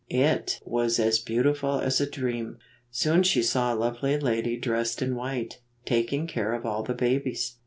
[0.09, 2.57] It was as beautiful as a dream.
[2.89, 7.57] Soon she saw a lovely lady dressed in white, taking care of all the babies.